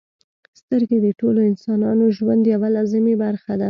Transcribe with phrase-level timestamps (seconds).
[0.59, 3.59] •سترګې د ټولو انسانانو ژوند یوه لازمي برخه ده.